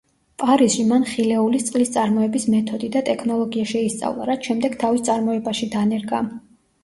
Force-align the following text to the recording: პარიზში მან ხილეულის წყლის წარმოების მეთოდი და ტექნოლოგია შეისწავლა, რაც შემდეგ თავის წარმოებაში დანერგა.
პარიზში 0.43 0.85
მან 0.91 1.03
ხილეულის 1.09 1.65
წყლის 1.67 1.91
წარმოების 1.97 2.47
მეთოდი 2.53 2.89
და 2.95 3.03
ტექნოლოგია 3.11 3.67
შეისწავლა, 3.73 4.27
რაც 4.31 4.49
შემდეგ 4.53 4.79
თავის 4.85 5.05
წარმოებაში 5.11 5.69
დანერგა. 5.77 6.23